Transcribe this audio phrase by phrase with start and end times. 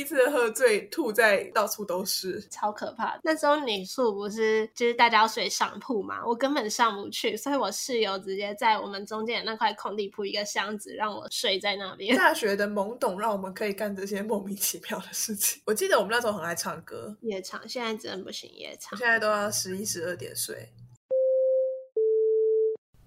[0.00, 3.18] 一次喝醉吐在到处都是，超可怕。
[3.22, 12.16] 那时候女宿不是就是大家要睡上铺嘛，我根本上不去，所以我室友直接在我们中间的那块空地铺一个箱子让我睡在那边。
[12.18, 15.60] 大学的懵懂让我们可以干这些莫名其妙的事情。
[15.66, 20.68] 我记得我们那时候很爱唱歌，夜唱，现在真的不行，夜唱，现在都要十一十二点睡。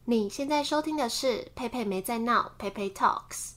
[0.05, 3.53] 你现在收听的是佩佩没在闹，佩佩 Talks。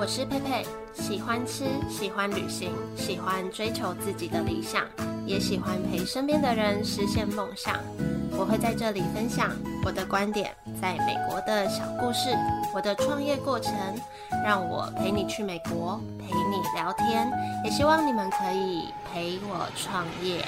[0.00, 0.64] 我是佩佩，
[0.94, 4.86] 喜欢吃，喜欢旅行，喜欢追求自己的理想，
[5.26, 7.76] 也喜欢陪身边的人实现梦想。
[8.32, 9.50] 我会在这里分享
[9.84, 12.30] 我的观点，在美国的小故事，
[12.74, 13.74] 我的创业过程，
[14.42, 17.30] 让我陪你去美国，陪你聊天，
[17.62, 20.42] 也希望你们可以陪我创业。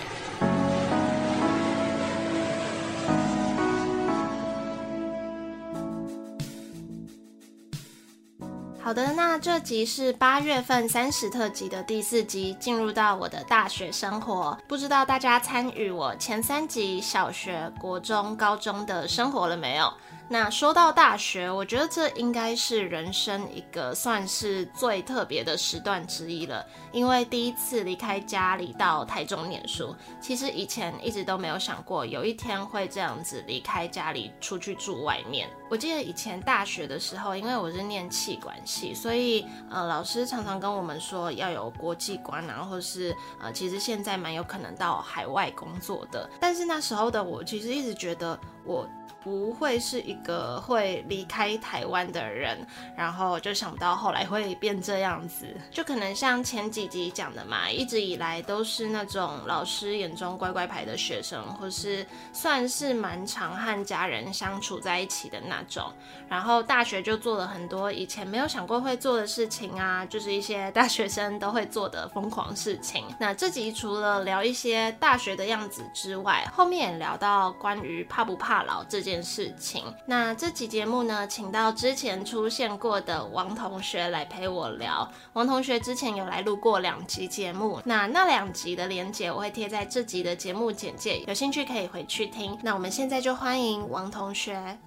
[8.93, 14.55] 好的，那这集是八月份三十特辑的第四集，进入到我的大学生活。
[14.69, 19.91] 不知道大家参与我前三集小学、国中、高中的生活了没有？
[20.33, 26.65] 那说到大学，我觉得这应该是人生一个算是最特别的时段之一了。
[26.91, 35.51] 因为第一次离开家里到台中念书，其实以前一直都没有想过有一天会这样子离开家里出去住外面。
[35.69, 46.27] 我记得以前大学的时候，因为我是念气管系，所以呃老师常常跟我们说要有国际观，然后是呃其实现在蛮有可能到海外工作的。
[46.41, 48.89] 但是那时候的我其实一直觉得我。
[49.23, 65.93] 不会是一个会离开台湾的人，然后就想不到后来会变这样子，就可能像前几集讲的嘛，一直以来都是那种老师眼中乖乖牌的学生，或是算是蛮常和家人相处在一起的那种，
[66.29, 73.05] 然后大学就做了很多以前没有想过会做的事情啊，就是一些大学生都会做的疯狂事情。
[73.19, 85.07] 那这集除了聊一些大学的样子之外，后面也聊到关于怕不怕老这件件事情，那这集节目呢，请到之前出现过的王同学来陪我聊。
[85.35, 92.59] 王同学之前有来录过两集节目，那那两集的连结我会贴在这集的节目简介，有兴趣可以回去听。
[92.63, 94.79] 那我们现在就欢迎王同学。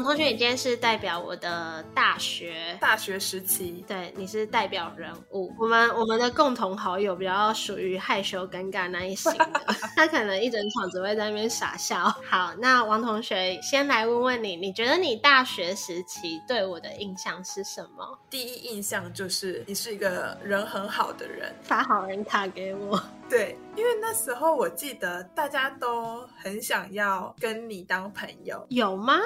[0.00, 5.52] 王同学，你今天是代表我的大学大学时期，对，你是代表人物。
[5.58, 9.60] 我们我们的共同好友比较属于害羞尴尬那一型的，
[9.94, 12.04] 他可能一整场只会在那边傻笑。
[12.26, 18.18] 好，那王同学先来问问你，你觉得你大学时期对我的印象是什么？
[18.30, 22.98] 第一印象就是你是一个人很好的人，发好人卡给我。
[23.28, 29.18] 对，因为那时候我记得大家都很想要跟你当朋友，有吗？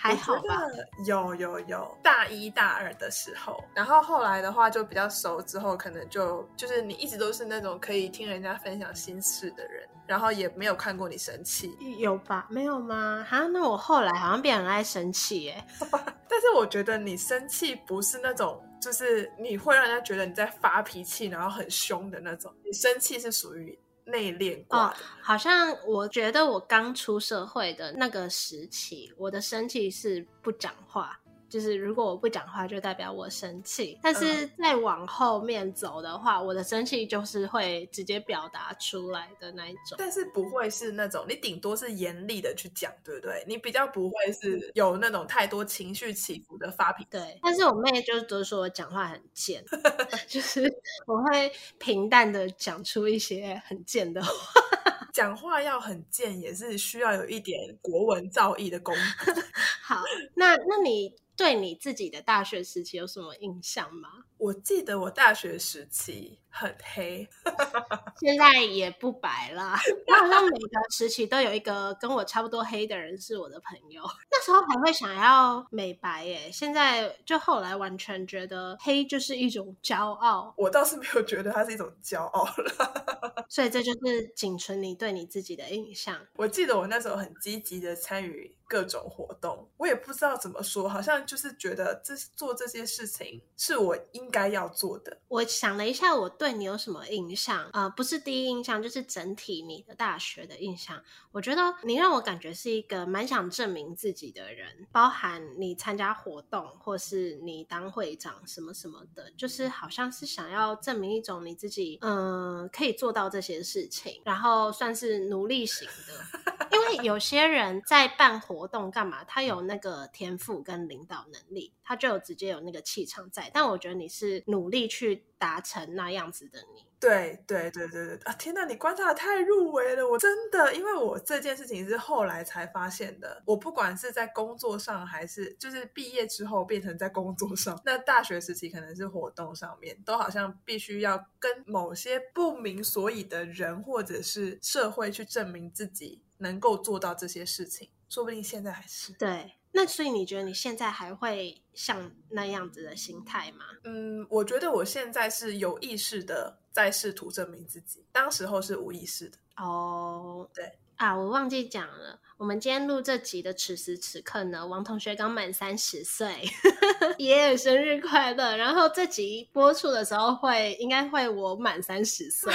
[0.00, 0.62] 还好吧，
[1.04, 12.46] 有有有，大一大二的时候，然后后来的话就比较熟，之后可能就就是你一直都是那种可以听人家分享心事的人，然后也没有看过你生气，有吧？
[12.48, 13.26] 没有吗？
[13.28, 15.64] 哈，那我后来好像变很爱生气耶，
[16.28, 23.76] 但是我觉得你生气不是那种，就是你会让人家觉得你在发脾气，然后很凶的那种，你生气是属于。
[24.08, 24.92] 内敛哦，
[25.22, 31.20] 好像我觉得我刚出社会的那个时期，我的生气是不讲话。
[31.48, 33.98] 就是如果我不讲话，就代表我生气。
[34.02, 39.96] 但是再往后面走的话，嗯、我的生气就是会直接表达出来的那一种。
[39.96, 43.44] 但是不会是那种你顶多是严厉的去讲，对不对？
[43.48, 47.08] 你比较不会是有那种太多情绪起伏的发脾气。
[47.12, 47.38] 对。
[47.42, 49.64] 但是我妹就都说我讲话很贱，
[50.28, 50.62] 就是
[51.06, 54.30] 我会平淡的讲出一些很贱的话。
[55.10, 59.32] 讲话要很贱，也是需要有一点国文造诣的功夫。
[59.82, 60.02] 好，
[60.34, 61.12] 那那你。
[61.38, 64.08] 对你自己的大学时期有什么印象吗？
[64.38, 67.28] 我记得我大学时期很黑，
[68.20, 69.78] 现在也不白啦。
[70.08, 74.02] 我好像每个时期都有一个跟我差不多黑的人是我的朋友。
[74.30, 80.52] 那时候还会想要美白耶，现在就后来完全觉得黑就是一种骄傲。
[80.56, 83.46] 我倒是没有觉得它是一种骄傲了。
[83.48, 86.26] 所以这就是仅存你对你自己的印象。
[86.34, 94.28] 我记得我那时候很积极的参与各种活动，我也不知道怎么说，好像就是觉得这做这些事情是我应。
[94.30, 95.16] 该要做的。
[95.28, 97.70] 我想了一下，我对你有什么印象？
[97.72, 101.02] 呃，不是第一印象，就是整体你的大学的印象。
[101.32, 116.68] 我觉得你让我感觉是一个蛮想证明自己的人，包含你参加活动，或是你当会长什么什么的，就是好像是想要证明一种你自己，嗯、可以做到这些事情，然后算是努力型的。
[116.70, 123.50] 因为有些人在办活活动干嘛，他有那个天赋跟领导能力，他就有直接有那个气场在。
[123.54, 126.86] 但我觉得你是努力去达成那样子的你。
[127.00, 128.32] 对对对对对啊！
[128.32, 133.40] 天哪，你观察得太入微了，我真的，因为我这件事情是后来才发现的。
[133.46, 147.90] 我不管是在工作上，还是就是毕业之后变成在工作上，那大学时期可能是活动上面，都好像必须要跟某些不明所以的人或者是社会去证明自己能够做到这些事情。
[148.08, 149.52] 说不定现在还是对。
[149.70, 153.66] 那所以你觉得你现在还会像那样子的心态吗？
[153.84, 159.38] 嗯，我觉得我现在是有意识的在试图证明自己，当时候是无意识的。
[159.56, 160.78] 哦，对。
[160.98, 162.18] 啊，我忘记讲了。
[162.36, 166.42] 我们今天录这集的此时此刻呢，王同学刚满三十岁，
[167.18, 168.56] 爷爷生日快乐。
[168.56, 172.52] 然后这集播出的时候会，应该会我满三十岁，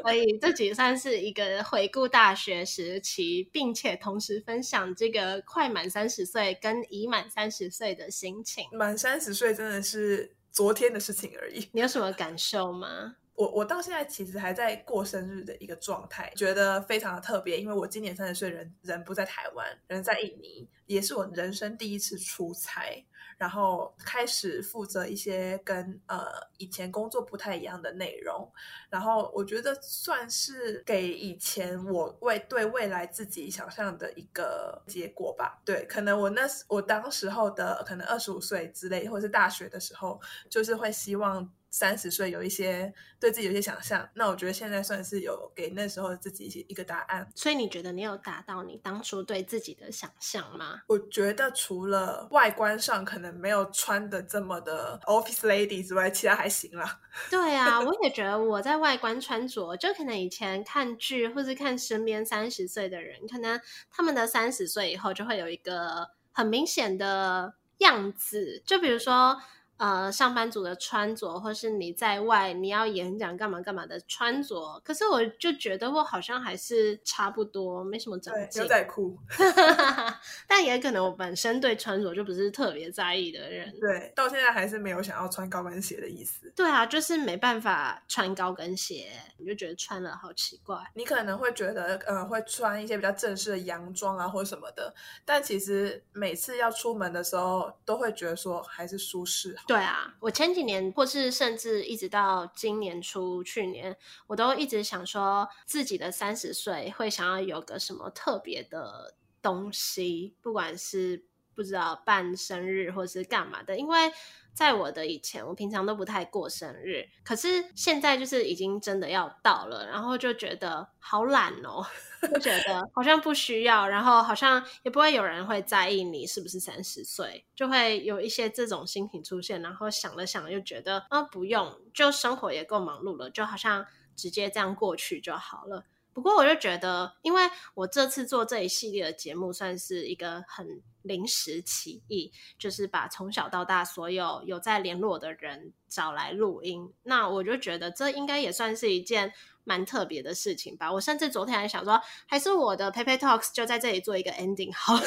[0.00, 8.64] 所以这集算是一个回顾大学时期，并且同时分享这个快满三十岁跟已满三十岁的心情。
[8.72, 11.68] 满三十岁真的是昨天的事情而已。
[11.72, 13.16] 你有什么感受吗？
[13.42, 23.04] 我我到现在其实还在过生日的一个状态，觉得非常的特别，因为我今年三十岁，人人不在台湾，人在印尼，也是我人生第一次出差，
[23.36, 26.24] 然后开始负责一些跟呃
[26.58, 28.48] 以前工作不太一样的内容，
[28.88, 35.60] 然后我觉得算是给以前我未对未来自己想象的一个结果吧。
[35.64, 41.52] 对，可能我那时我当时候的可能二十五岁之类，或者是大学的时候，就是会希望。
[41.72, 47.26] 三十岁有一些对自己有一些想象，那我觉得现在算是有给那时候自己一个答案。
[47.34, 50.82] 所以你觉得你有达到你当初对自己的想象吗？
[50.86, 57.00] 我觉得除了外观上可能没有穿的这么的 office lady 之外，其他还行啦。
[57.30, 63.58] 对啊，我也觉得我在外观穿着，就可能以前看剧或是看身边三十岁的人，可能
[63.90, 69.40] 他们的三十岁以后就会有一个很明显的样子，就比如说。
[69.82, 78.62] 呃，上班族的穿着，或是你在外你要演讲干嘛干嘛的穿着，可是我就觉得我好像还是差不多，没什么长进。
[78.62, 79.18] 牛仔裤，
[80.62, 83.68] 但也可能我本身对穿着就不是特别在意的人。
[83.80, 86.52] 对，到现在还是没有想要穿高跟鞋的意思。
[86.54, 90.78] 对啊，就是没办法穿高跟鞋，你就觉得穿了好奇怪。
[90.94, 94.94] 你可能会觉得，呃，会穿一些比较正式的洋装啊，或者什么的，
[95.24, 99.56] 但其实每次要出门的时候，都会觉得说还是舒适。
[99.66, 103.96] 对啊，我前几年或是甚至一直到今年初、去年，
[104.28, 111.24] 我都一直想说自己的三十岁会想要有个什么特别的东西，不管是
[111.54, 114.12] 不知道办生日或是干嘛的，因为。
[114.54, 121.82] 在我的以前，我平常都不太过生日，可是现在就是已经真的要到了，然后就觉得好懒哦，
[122.34, 135.86] 就觉得好像不需要，然后好像也不会有人会在意你是不是三十岁，就会有一些这种心情出现，然后想了想，又觉得啊，不用，就生活也够忙碌了，就好像直接这样过去就好了。
[136.12, 137.42] 不过我就觉得，因为
[137.74, 146.92] 我这次做这一系列的节目，算是一个很临时起意，就是把从小到大所有有在联络的人找来录音。
[147.02, 149.32] 那我就觉得，这应该也算是一件。
[149.64, 154.98] 蛮特别的事情吧，我甚至昨天还想说，还是我的 Pepe Talks 就在这里做一个 ending 好。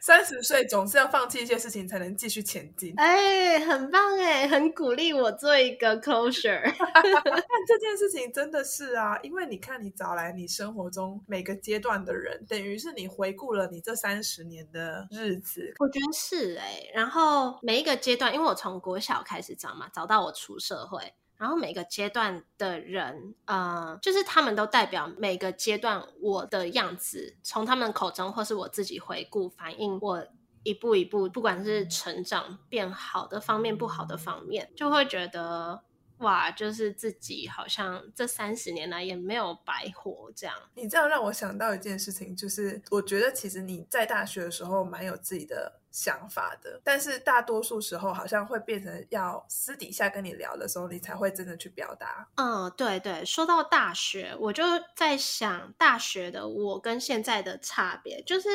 [0.00, 2.94] 三十岁总是要放弃一些事情，才能继续前进。
[2.96, 6.62] 哎，很棒哎，很鼓励我做一个 closure。
[6.78, 15.74] 但这件事情真的是啊，因为你看，你找来你生活中每个阶段的人，等于是你回顾了你这三十年的日子。
[15.78, 21.14] 我觉得是哎，然后每一个阶段，因为我从国小开始找嘛，找到我出社会。
[21.38, 30.26] 然后每个阶段的人，呃，就是他们都代表每个阶段我的样子，从他们口中或是我自己回顾反映我
[30.64, 35.82] 一步一步，不管是成长变好的方面，不好的方面，就会觉得。
[36.18, 40.54] 哇，就是自己好像这三十年来也没有白活这样。
[40.74, 52.28] 你这样让我想到一件事情，就是我觉得其实你在大学的时候蛮有自己的想法的，但是大多数时候好像会变成要私底下跟你聊的时候，你才会真的去表达。
[52.36, 54.64] 嗯，对对，说到大学，我就
[54.96, 58.48] 在想大学的我跟现在的差别，就是。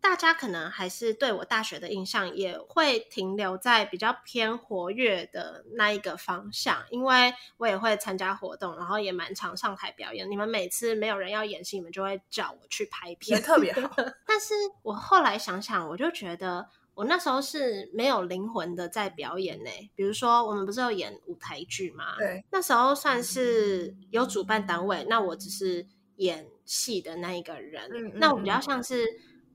[0.00, 10.30] 大家可能还是对我大学的印象也会停留在比较偏活跃的那一个方向，因为我也会参加活动，然后也蛮常上台表演。
[10.30, 13.90] 你们每次没有人要演戏，你们就会叫我去拍片，也特别好。
[14.26, 19.70] 但是我后来想想，我就觉得我那时候是没有灵魂的在表演呢。
[19.94, 22.16] 比如说，我们不是有演舞台剧吗？
[22.18, 26.48] 对，那时候算是有主办单位，那我只是演。
[26.70, 27.90] 戏的那一个人。
[27.90, 29.04] 嗯嗯嗯，那我比较像是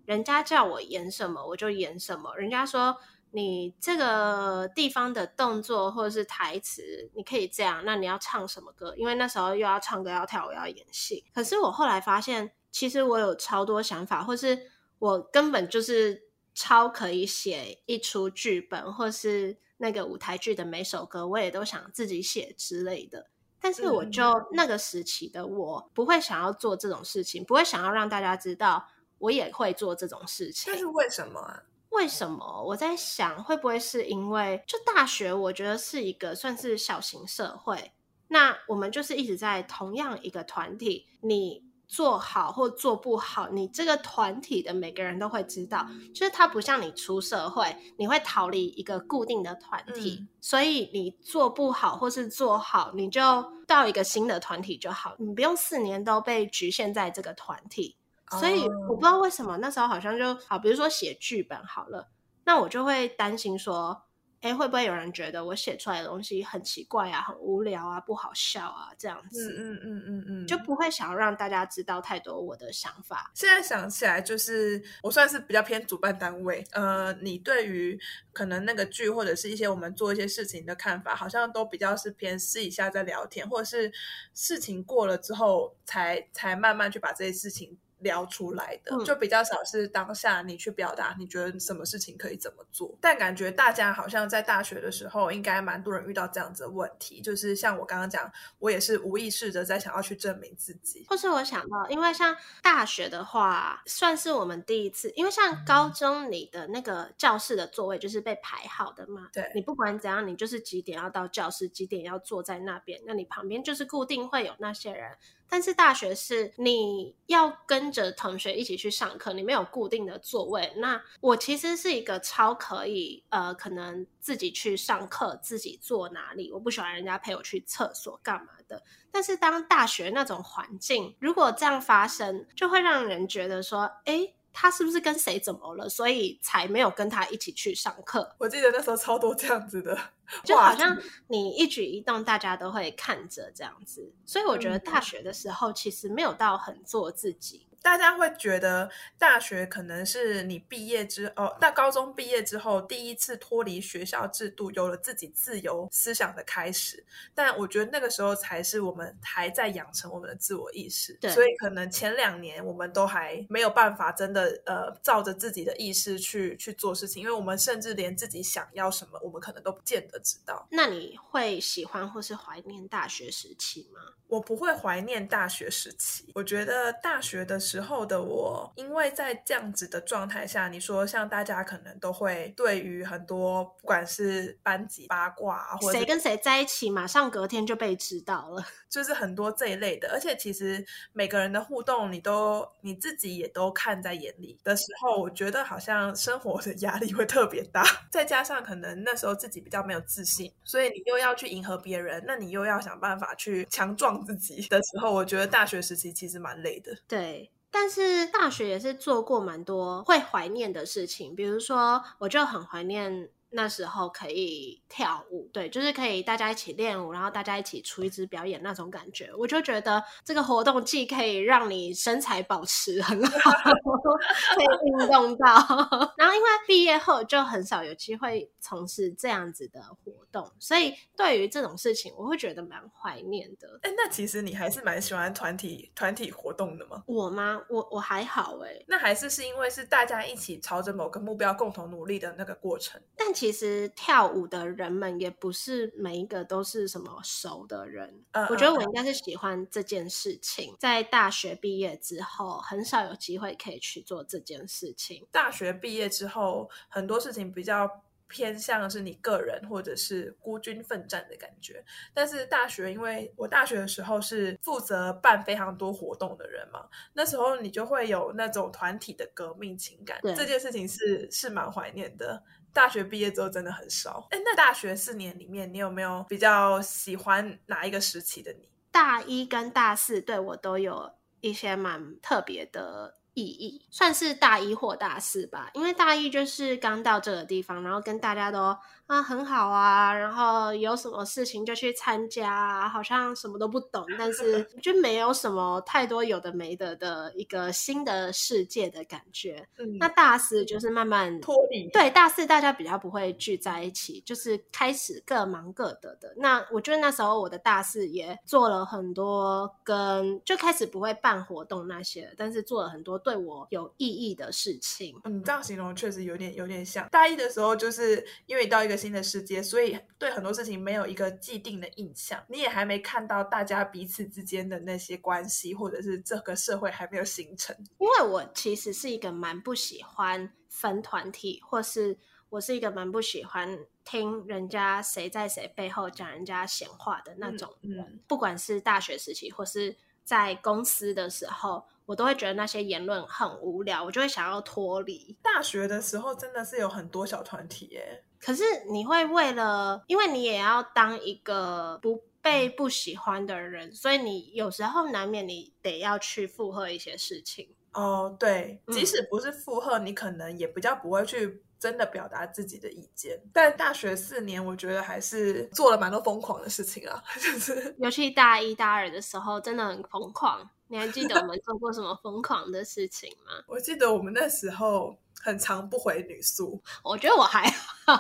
[0.06, 2.36] 人家叫我演什么我就演什么。
[2.36, 2.98] 人家说
[3.32, 7.84] 你这个地方的动作或者是台词，你可以这样。
[7.84, 8.94] 那你要唱什么歌？
[8.96, 11.26] 因为那时候又要唱歌、要跳舞、要演戏。
[11.34, 23.28] 可是我后来发现，其实我有超多想法，或是我根本就是超可以写一出剧本，或是那个舞台剧的每首歌，我也都想自己写之类的。
[23.60, 28.88] 但是我就那个时期的我，不会想要做这种事情，不会想要让大家知道
[29.20, 30.72] 我也会做这种事情。
[30.72, 31.64] 但是为什么啊？
[31.90, 32.64] 为什么？
[32.68, 37.94] 我在想，会不会是因为就大学，我觉得是一个算是小型社会，
[38.28, 41.64] 那我们就是一直在同样一个团体，你。
[41.88, 45.86] 做好或做不好，你这个团体的每个人都会知道。
[46.16, 53.22] 就是它不像你出社会，你会逃离一个固定的团体，嗯、所以你做不好或是做好，你就
[53.68, 57.96] 到一个新的团体就好，你不用四年都被局限在这个团体。
[58.40, 62.10] 所以我不知道为什么那时候好像就好，比如说写剧本好了，
[62.46, 64.04] 那我就会担心说。
[64.42, 69.52] 哎，会不会有人觉得我写出来的东西很奇怪啊、很无聊啊、不好笑啊这样子？
[69.58, 73.32] 嗯嗯嗯嗯嗯，就不会想要让大家知道太多我的想法。
[73.34, 76.64] 现在想起来，就是我算是比较偏主办单位。
[76.74, 78.00] 呃，你对于
[78.34, 83.92] 可能那个剧或者是一些我们做一些事情的看法，好像都比较是偏私底下在聊天，或者是
[84.36, 87.80] 事情过了之后才才慢慢去把这些事情。
[88.00, 92.98] 聊出来的就比较少，是当下你去表达你觉得什么事情可以怎么做。
[93.02, 101.06] 但感觉大家好像在大学的时候，应该蛮多人遇到这样子的问题，就是像我刚刚讲，我也是无意识的在想要去证明自己。
[101.10, 115.18] 或是我想到，因为像大学的话，算是我们第一次，因为像高中你的那个教室的座位就是被排好的嘛，对，你不管怎样，你就是几点要到教室，几点要坐在那边，那你旁边就是固定会有那些人。
[115.50, 120.74] 但是大学是你要跟着同学一起去上课，你没有固定的座位。
[120.78, 128.84] 那我其实是一个超可以呃，可能自己去上课，自己坐哪里，我不喜欢人家陪我去厕所干嘛的。
[129.12, 134.35] 但是当大学那种环境，如果这样发生，就会让人觉得说，诶。
[134.58, 138.34] 他是不是跟谁怎么了，所以才没有跟他一起去上课？
[138.38, 140.00] 我记得那时候超多这样子的，
[140.46, 140.98] 就好像
[141.28, 144.14] 你一举一动，大家都会看着这样子。
[144.26, 147.68] 所以我觉得大学的时候其实没有到很做自己。
[147.86, 148.90] 大家会觉得
[149.20, 157.06] 大学可能是你毕业之哦，到高中毕业之后第一次脱离学校制度，有了自己自由思想的开始。
[157.36, 161.14] 但我觉得那个时候才是我们还在养成我们的自我意识。
[161.22, 170.68] 对，所以可能前两年我们都还没有办法真的呃照着自己的意识去去做事情，因为我们甚至连自己想要什么，我们可能都不见得知道。
[170.72, 174.02] 那你会喜欢或是怀念大学时期吗？
[174.28, 190.10] 我不会怀念大学时期，我觉得大学的时候的我，因为在这样子的状态下，你说像大家可能都会对于很多不管是班级八卦，或者谁跟谁在一起，马上隔天就被知道了， 就是很多这一类的。
[190.12, 197.84] 而且其实每个人的互动，你都你自己也都看在眼里的时候，我觉得好像生活的压力会特别大。
[198.12, 204.16] 再加上可能那时候自己比较没有自信，所以你又要去迎合别人，那你又要想办法去强壮。
[204.26, 206.96] 自己的时候，我觉得大学时期其实蛮累的。
[207.08, 213.30] 对，但是大学也是做过蛮多会怀念的事情，比如说，我就很怀念。
[213.56, 223.52] 那时候可以跳舞，对，就是可以大家一起练舞，然后大家一起出一支表演那种感觉，我就觉得这个活动既可以让你身材保持很好，
[224.56, 225.56] 可以运动到，
[226.18, 233.80] 然后因为毕业后就很少有机会从事这样子的活动，所以对于这种事情，我会觉得蛮怀念的。
[233.84, 237.04] 哎，那其实你还是蛮喜欢团体团体活动的吗？
[237.08, 237.62] 我吗？
[237.70, 243.45] 我我还好哎，那还是是因为是大家一起朝着某个目标共同努力的那个过程，但其。
[243.46, 248.24] 其实跳舞的人们也不是每一个都是什么熟的人。
[248.34, 250.72] Uh, 我觉得我应该是喜欢这件事情。
[250.72, 255.28] Uh, uh, 在大学毕业之后，很少有机会可以去做这件事情。
[255.32, 257.88] 大学毕业之后，很多事情比较
[258.36, 261.82] 偏向是你个人或者是孤军奋战的感觉。
[262.14, 270.20] 但是大学，因为我大学的时候是负责办非常多活动的人嘛，那时候你就会有那种团体的革命情感。
[270.36, 272.44] 这件事情是是蛮怀念的。
[272.74, 274.28] 大学毕业之后真的很少。
[274.32, 278.68] 哎，那大学四年里面，你有没有比较喜欢哪一个时期的你？
[278.92, 285.70] 大一跟大四对我都有一些蛮特别的意义，算是大一或大四吧。
[285.74, 288.76] 因为大一就是刚到这个地方，然后跟大家都
[289.06, 299.68] 啊很好啊，然后有什么事情就去参加，好像什么都不懂，但是 就没有什么太多有的没的的一个新的世界的感觉。
[299.78, 306.34] 嗯，那大四就是慢慢脱离，对，大四大家比较不会聚在一起，就是开始各忙各的的。
[306.38, 315.20] 那我觉得那时候我的大四也做了很多跟就开始不会办活动那些，但是做了很多对我有意义的事情。
[315.24, 327.76] 嗯，这样形容确实有点有点像大一的时候，就是因为到一个新的世界，所以对很多事情没有一个既定的印象，你也还没看到大家彼此之间的那些关系，或者是这个社会还没有形成。
[327.98, 332.16] 因为我其实是一个蛮不喜欢分团体，或是
[332.50, 341.86] 我是一个蛮不喜欢听人家谁在谁背后讲人家闲话的那种人，嗯嗯、不管是大学时期或是在公司的时候。
[342.08, 345.36] 我都会觉得那些言论很无聊，我就会想要脱离。
[345.42, 357.70] 大学的时候真的是有很多小团体耶，可是你会为了，因为你也要当一个不被不喜欢的人，所以你有时候难免你得要去附和一些事情。
[357.94, 363.40] 哦，对，即使不是附和，嗯，你可能也比较不会去真的表达自己的意见。
[363.54, 370.70] 但大学四年，我觉得还是做了蛮多疯狂的事情啊， 就是 尤其大一大二的时候，真的很疯狂。
[370.88, 373.52] 你还记得我们做过什么疯狂的事情吗？
[373.68, 376.82] 我记得我们那时候很长不回女宿。
[377.04, 377.70] 我觉得我还
[378.04, 378.20] 好，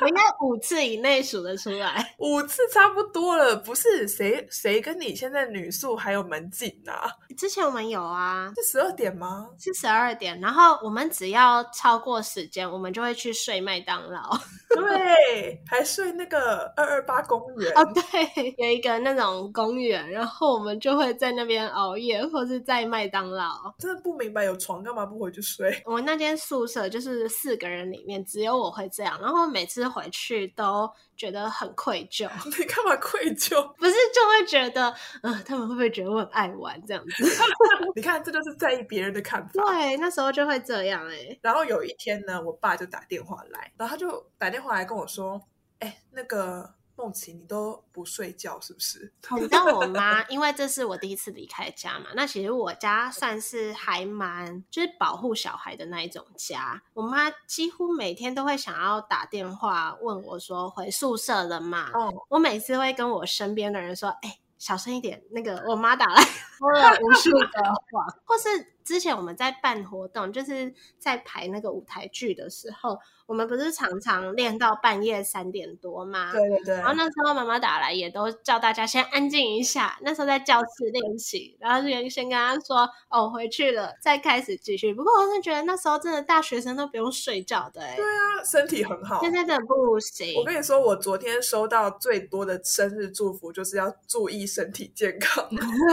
[0.00, 2.14] 我应该五次以内数得出来。
[2.18, 4.08] 五次差不多了，不是？
[4.08, 7.12] 谁谁跟你现在女宿还有门禁啊？
[7.36, 9.50] 之前我们有啊，是十二点吗？
[9.58, 10.40] 是十二点。
[10.40, 14.30] 然后我们只要超过时间，我们就会去睡麦当劳。
[14.74, 23.50] 对，还睡那个二二八公园哦，对，有一个那种公园，然后我们就会在那边熬夜，或是在麦当劳。
[23.78, 25.82] 真的不明白，有床干嘛不回去睡？
[25.84, 32.26] 我那间宿舍就是四个人里面只有我会这样，然后每次回去都觉得很愧疚。
[32.58, 33.60] 你干嘛愧疚？
[33.76, 34.88] 不是就会觉得，
[35.22, 37.24] 嗯、呃，他们会不会觉得我很爱玩这样子？
[37.94, 39.50] 你看，这就是在意别人的看法。
[39.52, 41.38] 对，那时候就会这样哎、欸。
[41.42, 44.70] 然后有一天呢，我爸就打电话来，然后他就打电话。
[44.70, 45.42] 来跟我说
[45.80, 52.06] ：“哎、欸，那个梦琪，你都不睡觉是不是？” 你知道我妈，因为这是我第一次离开家嘛。
[52.14, 56.82] 那其实我家算是还蛮就是保护小孩的那一种家。
[56.92, 67.48] 我妈几乎每天都会想要打电话问我说：“回宿舍了吗？”哦，我每次会跟我身边的人说：“哎、欸，小声一点。”那个我妈打来说了无数的
[67.90, 68.48] 话， 或是
[68.90, 72.98] 之前我们在办活动，就是在排那个舞台剧的时候。
[73.26, 76.32] 我们不是常常练到半夜三点多吗？
[76.32, 76.74] 对对对。
[76.74, 79.96] 然后那时候妈妈打来，也都叫大家先安静一下。
[80.02, 87.94] 那时候在教室练习，然后就先跟他说：“哦，回去了，再开始继续。”不过我是觉得那时候真的大学生都不用睡觉的，哎。
[87.94, 89.20] 对啊，身体很好。
[89.20, 90.34] 现在真的不行。
[90.36, 95.48] 我跟你说，我昨天收到最多的生日祝福，就是要注意身体健康。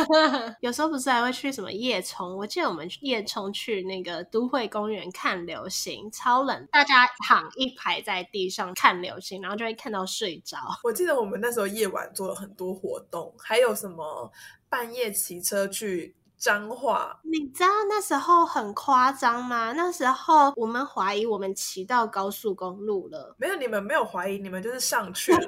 [0.61, 2.35] 有时候不是还会去什么夜冲？
[2.35, 7.07] 我记得我们夜冲去那个都会公园看流星，超冷，大家。
[7.27, 10.57] 躺一排在地上看流星，然后就会看到睡着。
[10.83, 14.31] 我记得我们那时候夜晚做了很多活动，还有什么
[14.69, 17.19] 半夜骑车去彰化。
[17.23, 19.73] 你知道那时候很夸张吗？
[19.73, 23.35] 那时候我们怀疑我们骑到高速公路了。
[23.37, 25.39] 没有，你们没有怀疑，你们就是上去了。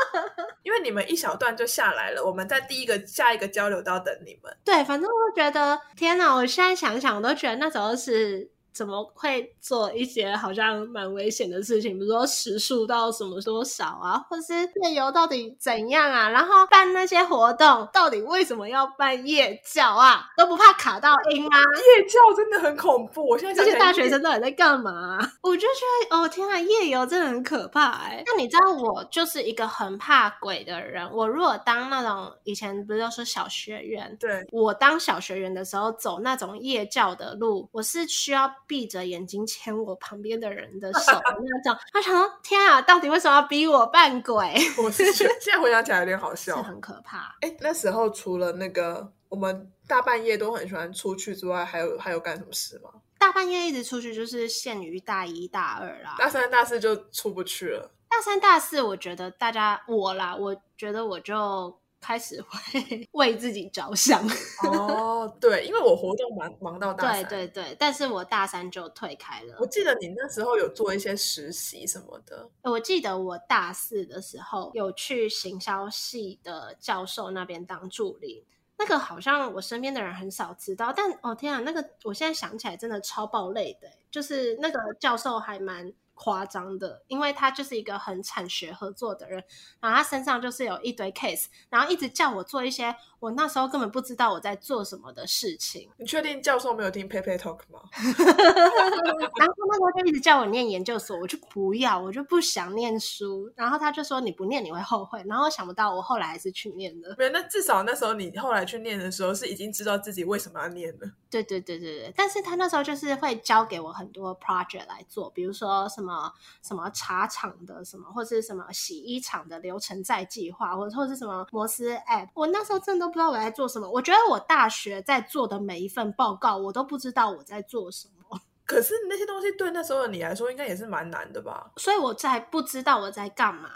[0.62, 4.56] 因为你们一小段就下来了，我们在第一个下一个交流道等你们。
[4.64, 6.34] 对，反正我觉得天哪！
[6.34, 8.51] 我现在想想，我都觉得那时候是。
[8.72, 11.98] 怎么会做一些好像蛮危险的事情？
[11.98, 16.28] 比如说时速到什么多少啊，或是夜游到底怎样啊？
[16.30, 20.26] 然后办那些活动，到底为什么要办夜教啊？
[20.36, 21.58] 都不怕卡到音啊？
[21.58, 23.28] 夜教真的很恐怖。
[23.28, 25.18] 我现在这些大学生到底在干嘛？
[25.42, 28.22] 我就觉得哦天啊，夜游真的很可怕哎。
[28.26, 31.08] 那你知道我就是一个很怕鬼的人。
[31.12, 34.16] 我如果当那种以前不是都说小学员？
[34.18, 38.50] 对，我当小学员的时候走那种夜教的路，我是需要。
[38.72, 47.36] 闭着眼睛牵我旁边的人的手的 那种，他想说：“天啊，到底为什么要逼我扮鬼？” 我是觉得现在回想起来有点好笑，是很可怕。
[47.42, 52.88] 哎，那时候除了那个我们大半夜都很喜欢出去之外，还有还有干什么事吗？
[53.18, 57.92] 大半夜一直出去就是限于大一大二啦，大三大四就出不去了。
[58.08, 61.78] 大三大四，我觉得大家我啦，我觉得我就。
[62.02, 64.20] 开始会 为自己着想
[64.68, 69.56] 哦，对，因为我活动忙忙到大三，对对对，但是我大三就退开了。
[69.60, 72.50] 我记得你那时候有做一些实习什么的。
[72.62, 78.44] 我记得我大四的时候有去行销系的教授那边当助理。
[78.76, 85.92] 那个好像我身边的人很少知道，但哦天啊，那个我现在想起来真的超爆累的，就是那个教授还蛮。
[86.14, 89.42] 夸张的，因为他就是一个很产学合作的人，
[89.80, 95.88] 然后他身上就是有一堆 case，然后一直叫我做一些我那时候根本不知道我在做什么的事情。
[95.96, 97.80] 你确定教授没有听 Pepe Talk 吗？
[97.94, 103.48] 然后那时候就一直叫我念研究所，我就不要，我就不想念书。
[103.54, 105.22] 然后他就说你不念你会后悔。
[105.26, 107.14] 然后想不到我后来还是去念了。
[107.16, 111.08] 没，那至少那时候你后来去念的时候是已经知道自己为什么要念了。
[111.30, 116.32] 对对对对对，但是他那时候就是会教给我很多 project 来做，比如说什么。
[116.62, 123.88] 什么茶厂的什么，或者是什么洗衣厂的流程再计划，或者或者是什么摩斯 app，我那时候真的都不知道我在做什么。
[123.88, 128.40] 我觉得我大学在做的每一份报告，我都不知道我在做什么。
[128.66, 131.70] 可是那些东西对那时候的你来说，应该也是蛮难的吧？
[131.76, 133.70] 所以我在不知道我在干嘛。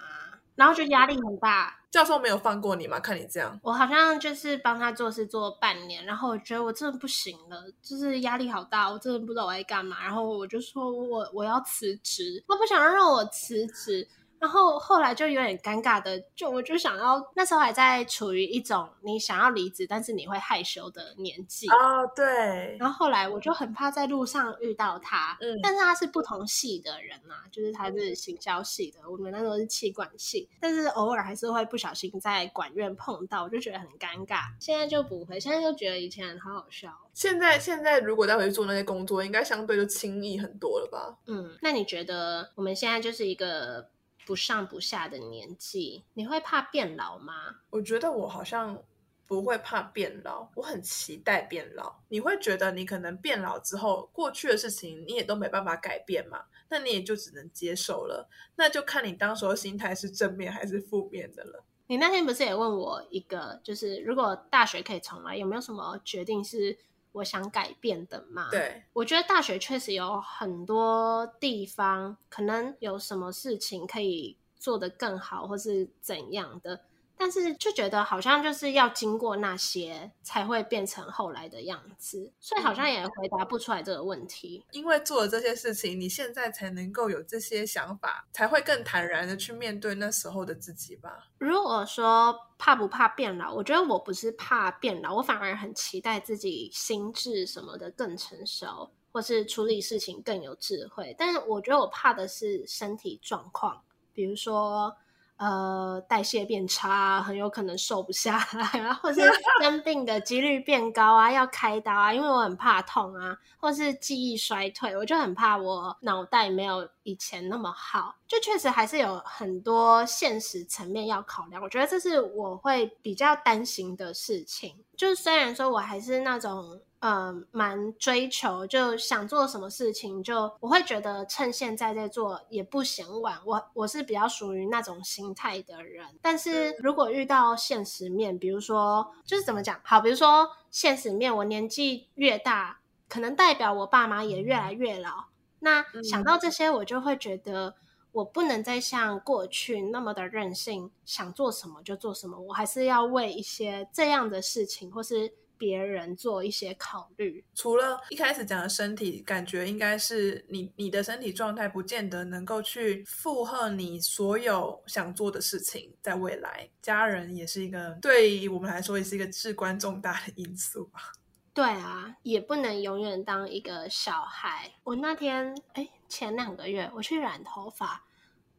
[0.55, 2.99] 然后就压力很大，教授没有放过你吗？
[2.99, 14.09] 看你这样，我好像就是帮他做事做半年，然后我觉得我真的不行了，就是压力好大，我真的不知道我在干嘛，然后我就说我我要辞职，他不想让我辞职。
[14.39, 22.77] 然后后来就有点尴尬的，就我就想要那时候还在处于一种你想要离职，但是你会害羞的年纪哦，对。
[22.79, 34.43] 然后后来我就很怕在路上遇到他，嗯，但是他是不同系的人啊，就是他是行销系的，我们那时候是气管系，但是偶尔还是会不小心在管院碰到，我就觉得很尴尬。
[34.61, 36.93] 现在就不会，现在就觉得以前好好笑。
[37.15, 41.17] 现在现在如果再回去做那些工作，应该相对就轻易很多了吧？
[41.27, 43.89] 嗯，那你觉得我们现在就是一个？
[44.27, 47.61] 不上不下的年纪，你会怕变老吗？
[47.71, 48.83] 我觉得我好像
[49.25, 51.95] 不会怕变老，我很期待变老。
[52.09, 56.45] 你会觉得你可能变老之后，过去的事情你也都没办法改变嘛？
[56.69, 58.29] 那你也就只能接受了。
[58.57, 61.65] 那就看你当时的心态是正面还是负面的了。
[61.87, 66.77] 你那天不是也问我一个，就是如果大学可以重来，有没有什么决定是？
[67.17, 68.51] 我想改变的嘛？
[68.51, 76.83] 对，我觉得大学确实有很多地方，可能有什么事情可以做得更好，或是怎样的。
[77.19, 84.65] 但是就觉得好像就是要经过那些才会变成后来的样子，所以好像也回答不出来这个问题。
[84.71, 91.29] 因为做了这些事情，你现在才能够有这些想法，才会更坦然的去面对那时候的自己吧。
[91.39, 101.15] 如果说怕不怕变老，我觉得我不是怕变老，我反而很期待自己心智什么的更成熟，或是处理事情更有智慧。
[101.19, 104.95] 但是我觉得我怕的是身体状况，比如说。
[105.37, 109.21] 呃，代谢变差，很有可能瘦不下来啊，或是
[109.61, 124.75] 生病的几率变高啊，要开刀啊，因为我很怕痛啊，或是记忆衰退，我就很怕我脑袋没有以前那么好，就确实还是有很多现实层面要考量，我觉得这是我会比较担心的事情。
[124.97, 126.81] 就虽然说我还是那种。
[127.01, 133.39] 嗯，蛮追求，就想做什么事情，就我会觉得趁现在在做也不嫌晚。
[133.45, 145.27] 我我是比较属于那种心态的人，但是如果遇到现实面，比如说就是怎么讲，好，比如说现实面，我年纪越大，可能代表我爸妈也越来越老。
[145.61, 147.75] 那想到这些，我就会觉得
[148.13, 155.35] 我不能再像过去那么的任性，想做什么就做什么，我还是要为一些这样的事情，或是。
[155.59, 165.95] 别人做一些考虑，除了一开始讲的身体，感觉应该是你你的身体状态不见得能够去负荷你所有想做的事情。
[166.03, 171.13] 在未来，家人也是一个对于我们来说也是一个至关重大的因素吧。
[171.53, 174.75] 对啊，也不能永远当一个小孩。
[174.85, 178.05] 我那天哎，前两个月我去染头发，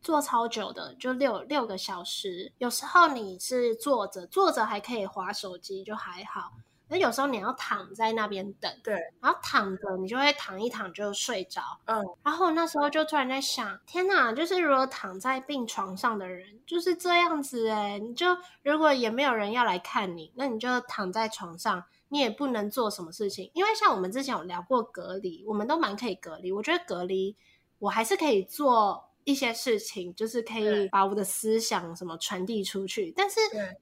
[0.02, 2.52] 坐超久的，就六六个小时。
[2.58, 6.54] 有时候你是坐着，坐着还可以划手机，就还好。
[6.89, 18.28] 那有时候你要躺在那边等，对，然后躺着你就会躺一躺就睡着，嗯，然后那时候就突然在想，天哪，就是如果躺在病床上的人就是这样子诶，你就
[18.63, 27.36] 如果也没有人要来看你，那你就躺在床上，你也不能做什么事情，因为像我们之前有聊过隔离，我们都蛮可以隔离，我觉得隔离
[27.80, 29.07] 我还是可以做。
[29.28, 33.36] 一些事情就是可以把我的思想什么传递出去，但是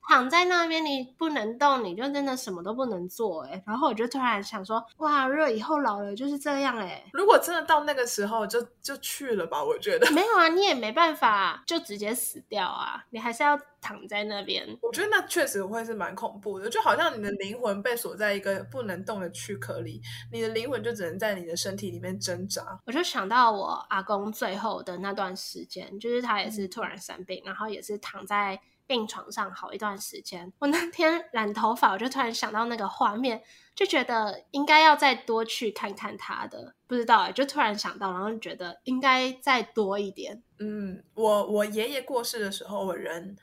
[0.09, 3.63] 躺在那边你不能动，你就真的什么都不能做哎。
[3.67, 7.05] 然后我就突然想说，哇，如果以后老了就是这样哎。
[7.13, 10.09] 如果真的到那个时候就，就就去了吧，我觉得。
[10.11, 13.59] 没有啊，你也没办法就直接死掉啊，你还是要。
[13.85, 22.79] 躺在那边，我觉得那确实会是蛮恐怖的，就好像你的灵魂被锁在一个不能动的躯壳里，你的灵魂就只能在你的身体里面挣扎。
[22.87, 30.51] 我就想到我阿公最后的那段时间，就是他也是突然生病，嗯、然后也是躺在病床上好一段时间。
[30.57, 33.43] 我那天染头发，我就突然想到那个画面，
[33.75, 36.73] 就觉得应该要再多去看看他的。
[36.87, 40.41] 不知道哎，就突然想到，然后觉得应该再多一点。
[40.59, 43.35] 嗯，我我爷爷过世的时候，我人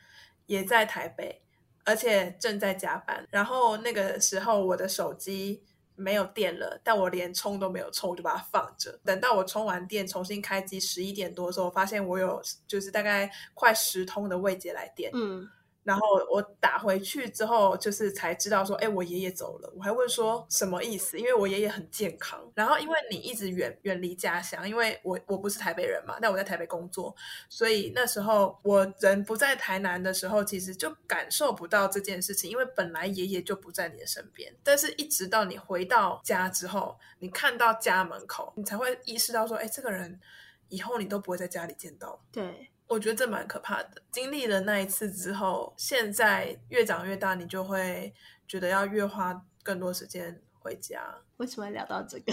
[0.53, 1.43] 也在台北，
[1.85, 3.27] 而且正在加班。
[3.31, 5.63] 然后那个时候，我的手机。
[5.95, 8.99] 没有电了，但我连充都没有充，我就把它放着。
[9.05, 15.11] 等到我充完电，重新开机，十一点多的时候，发现我有就是大概快十通的未接来电。
[15.15, 15.47] 嗯。
[15.85, 19.73] 然后我打回去之后，就是才知道说，哎，我爷爷走了。
[19.77, 21.19] 我还问说什么意思？
[21.19, 22.41] 因为我爷爷很健康。
[22.55, 27.15] 然后因为你一直远远离家乡，因为我我不是台北人嘛，但我在台北工作，
[27.49, 32.51] 所以那时候我人不在台南的时候，其实就感受不到这件事情。
[32.51, 40.21] 因为本来爷爷就不在你的身边，但是一直到你回到家之后，你看到家门口，你才会意识到说，哎，这个人
[40.69, 42.21] 以后你都不会在家里见到。
[42.31, 42.71] 对。
[42.93, 44.03] 我觉得这蛮可怕的。
[44.11, 48.13] 经历了那一次之后，现在越长越大，你就会
[48.47, 51.03] 觉得要越花更多时间回家。
[51.39, 52.33] 为什么聊到这个？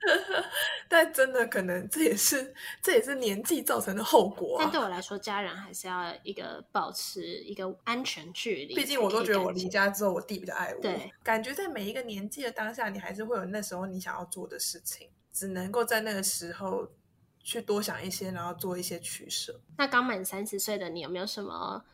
[0.88, 4.62] 但真的可能这也是这也是年纪造成的后果啊。
[4.62, 8.74] 但对我来说，家人还是要一个保持一个安全距离。
[8.74, 10.80] 毕竟我都觉得我离家之后，我弟比较爱我。
[10.82, 16.86] 对，感觉在每一个年纪的当下，你还是会有那时候你想要做的事情，只能够在那个时候。
[17.50, 19.60] 去多想一些，然后做一些取舍。
[19.76, 21.84] 那刚满三十岁的你，有没有什么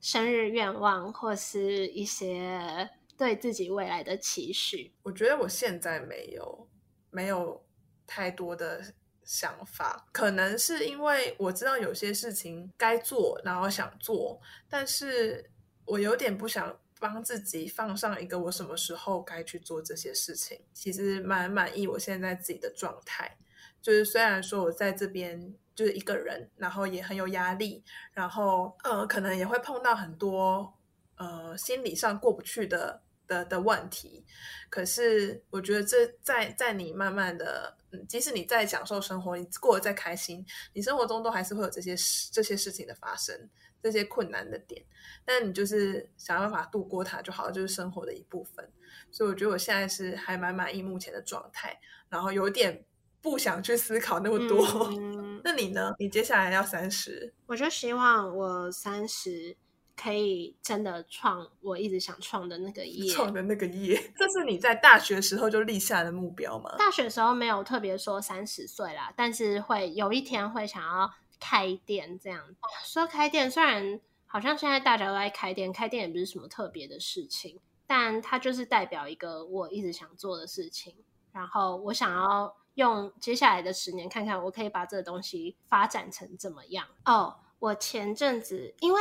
[0.00, 4.90] 生日愿望，或是一些对自己未来的期许？
[5.02, 6.66] 我觉得我现在没有，
[7.10, 7.62] 没有
[8.06, 8.82] 太多的
[9.22, 10.06] 想法。
[10.12, 15.50] 可能是因为我知道有些事情该做，然后想做，但是
[15.84, 20.58] 我有点不想帮自己放上一个我什么时候该去做这些事情。
[20.72, 23.36] 其实蛮满意我现在自己的状态。
[23.82, 30.72] 就是虽然说我在这边就是一个人，然后也很有压力，然后呃可能也会碰到很多
[31.16, 34.24] 呃心理上过不去的的的问题，
[34.70, 37.76] 可是我觉得这在在你慢慢的，
[38.08, 43.48] 即使你在享受生活，你过得再开心，你生活中都还是会有这些事这些事情的发生，
[43.82, 44.84] 这些困难的点，
[45.24, 48.70] 但你就是想办法度过它就好了，就是生活的一部分。
[49.10, 52.84] 所以我觉得我现在是还蛮满意目前的状态，然后有点。
[53.22, 54.66] 不想去思考那么多。
[54.90, 55.94] 嗯， 那你呢？
[55.98, 59.56] 你接下来要三十，我就希望我三十
[59.96, 63.94] 可以真的创我一直想创的那个业，创的那个业。
[64.18, 66.74] 这是你在大学时候就立下的目标吗？
[66.76, 71.08] 大学时候没有特别说三十岁啦，但是会有一天会想要
[71.38, 72.42] 开店这样。
[72.84, 80.96] 说开店，虽然好像现在大家都在开店，开店也不是什么特别的事情，但它就是代表一个我一直想做的事情。
[81.32, 82.56] 然后我想要。
[82.74, 86.86] 用接下来的十年看看，我可以把这个东西发展成怎么样？
[87.04, 89.00] 哦、oh，我前阵子因为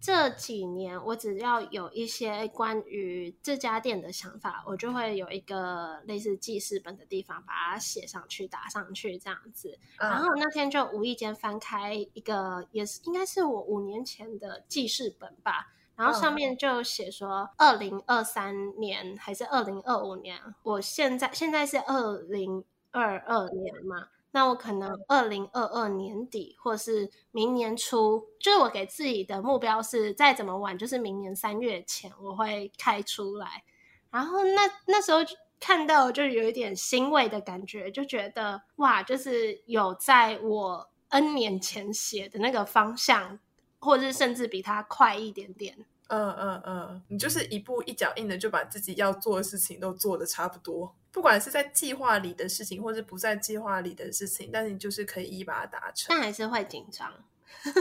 [0.00, 9.78] 这几年，我只要有一些关于这家店的想法，我就会有一个类似记事本的地方，把它写上去、打上去这样子。
[9.98, 15.74] 然后那天就无意间翻开一个，也是应该是我五年前的记事本吧。
[15.96, 20.40] 然后上面就写说，二零二三年还是二零二五年？
[20.62, 22.64] 我现在现在是二零。
[22.92, 33.64] 二二年嘛，那我可能二零二二年底，或是明年初，就是我给自己的目标是，再怎么晚，就是明年三月前我会开出来。
[34.10, 35.18] 然后那那时候
[35.60, 43.38] 看到，就有一点欣慰的感觉，就觉得哇，就是有在我 N 年前写的那个方向，
[43.78, 45.84] 或者是甚至比它快一点点。
[46.10, 50.92] 嗯嗯嗯，你就是一步一脚印的，就把自己要做的事情都做的差不多。
[51.12, 56.06] 不管是在计划里的事情，或是不在计划里的事情，但是你就是可以一把它达成。
[56.08, 57.12] 但还是会紧张，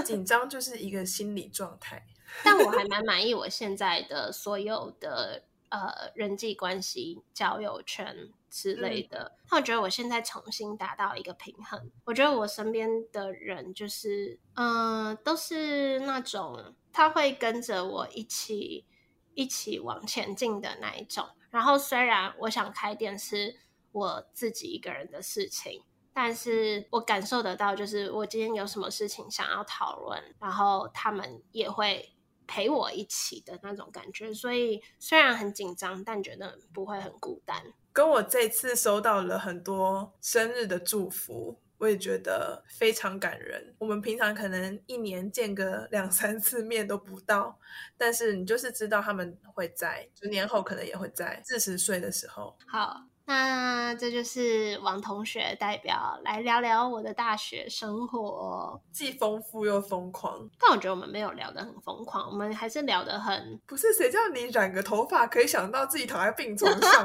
[0.05, 2.05] 紧张就是一个心理状态。
[2.45, 9.35] 但我还蛮满意我现在的所有的呃人际关系、交友圈之类的。
[9.49, 11.89] 那、嗯、我觉得我现在重新达到一个平衡。
[12.05, 18.85] 我觉得我身边的人就是，嗯、呃，都是那种他会跟着我一起
[19.33, 21.27] 一起往前进的那一种。
[21.49, 23.55] 然后，虽然我想开店是
[23.91, 32.13] 我自己一个人的事情，但是我感受得到，就是我今天有什么事情想要讨论，然后他们也会
[32.45, 34.33] 陪我一起的那种感觉。
[34.33, 37.73] 所以虽然很紧张，但觉得不会很孤单。
[37.91, 41.59] 跟我这次收到了很多生日的祝福。
[41.79, 43.73] 我也觉得非常感人。
[43.79, 47.59] 我们平常可能一年见个两 三次面都不到，
[47.97, 52.55] 但是你就是知道他们会在，就年后可能也会在四十岁的时候。
[52.67, 60.47] 好，那那这就是王同学代表来聊聊我的大学生活，既丰富又疯狂。
[60.59, 63.59] 但我觉得我们没有聊得很疯狂，我们还是聊得很……
[63.65, 67.03] 不是谁叫你染个头发可以想到自己躺在病床上，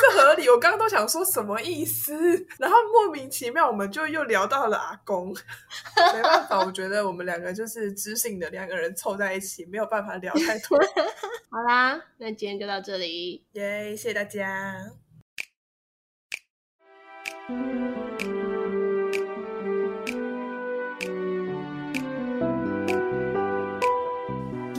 [0.00, 0.48] 这合理？
[0.48, 2.14] 我刚刚都想说什么意思，
[2.60, 5.34] 然后莫名其妙我们就又聊到了阿公，
[6.14, 10.78] 没办法，我觉得我们两个就是知性的两个人凑在一起，没有办法聊太多。
[11.50, 13.96] 好啦，那今天就到这里，耶！
[13.96, 14.76] 谢谢大家。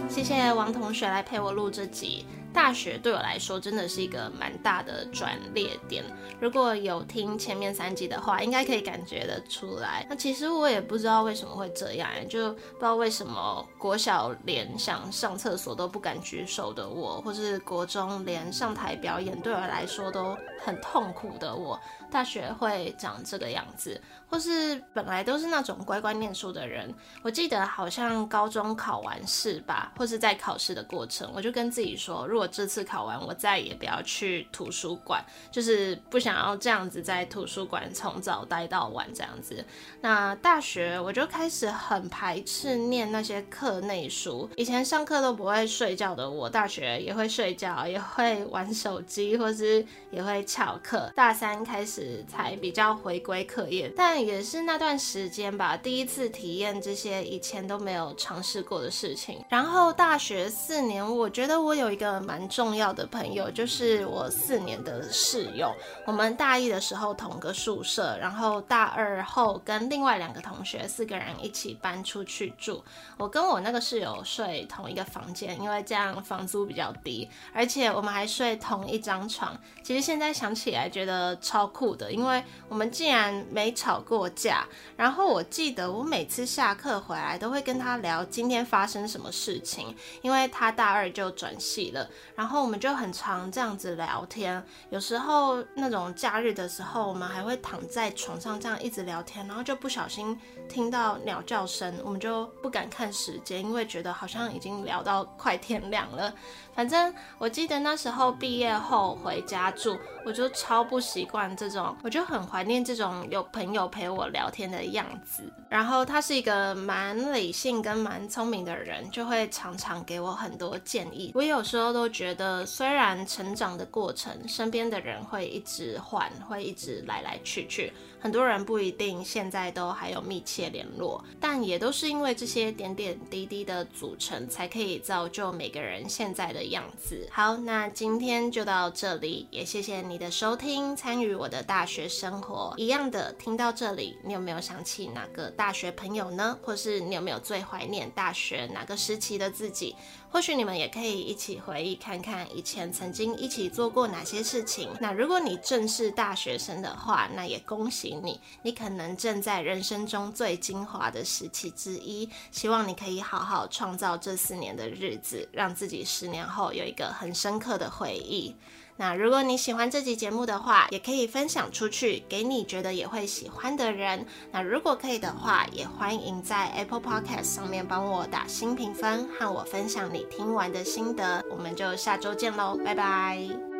[0.08, 2.26] 谢谢王同学来陪我录这集。
[2.54, 6.04] 大学对我来说真的是一个蛮大的转捩点。
[6.40, 10.06] 如果有听前面三集的话，应该可以感觉得出来。
[10.10, 21.80] 那其实我也不知道为什么会这样，就不知道为什么国小连想上厕所都不敢举手的我，或是国中连上台表演对我来说都很痛苦的我，
[22.12, 24.00] 大学会长这个样子。
[24.32, 35.22] 或是本来都是那种乖乖念书的人，我记得好像高中考完试吧，或是在考试的过程，我就跟自己说，如果这次考完，我再也不要去图书馆，
[35.52, 39.66] 就是不想要这样子在图书馆从早待到晚这样子。
[40.00, 51.12] 那大学我就开始很排斥念那些课内书，以前上课都不会睡觉的我，大学也会睡觉，也会玩手机，或是也会翘课。
[51.14, 59.44] 大三开始才比较回归课业，但也是那段时间吧，第一次体验这些以前都没有尝试过的事情。
[59.50, 65.74] 然后大学四年，我觉得我有一个蛮重要的朋友，就是我四年的室友。
[66.06, 72.84] 我们大一的时候同个宿舍，然后大二后跟另外两个同学四个人一起搬出去住。
[73.18, 79.58] 我跟我那个室友睡同一个房间，因为这样房租比较低，而且我们还睡同一张床。
[79.84, 84.32] 其实现在想起来觉得超酷的，因为我们竟然没吵过。
[84.34, 94.64] 架，然后我记得我每次下课回来都会跟他聊今天发生什么事情，因为他大二就转系了，然后我们就很常这样子聊天。
[94.90, 106.34] 有时候那种假日的时候，我们还会躺在床上这样一直聊天，然后就不小心听到鸟叫声，我们就不敢看时间，因为觉得好像已经聊到快天亮了。
[106.74, 115.52] 反正我记得那时候毕业后回家住，我就超不习惯这种，我就很怀念这种有朋友陪我聊天的样子。
[115.72, 121.32] 然后他是一个蛮理性跟蛮聪明的人，就会常常给我很多建议。
[121.34, 127.94] 我有时候都觉得，虽然成长的过程，身边的人会一直换，会一直来来去去。
[128.20, 137.28] 很多人不一定现在都还有密切联络，但也都是因为这些点点滴滴的组成，才可以造就每个人现在的样子。
[137.32, 142.76] 好，那今天就到这里，也谢谢你的收听，参与我的大学生活。
[142.78, 146.58] 一样的，听到这里，你有没有想起哪个大学朋友呢？
[146.64, 149.96] 或是你有没有最怀念大学哪个时期的自己？
[150.32, 154.90] 或许你们也可以一起回忆看看以前曾经一起做过哪些事情。
[155.00, 162.28] 那如果你正是大学生的话，那也恭喜你，你可能正在人生中最精华的时期之一。
[162.50, 168.56] 希望你可以好好创造这四年的日子，让自己十年后有一个很深刻的回忆。
[168.98, 174.26] 那如果你喜欢这集节目的话，也可以分享出去，给你觉得也会喜欢的人。
[174.52, 181.44] 那如果可以的话，也欢迎在 Apple Podcast 上面帮我打新评分，和我分享你听完的心得。
[181.50, 183.71] 我们就下周见喽，拜拜。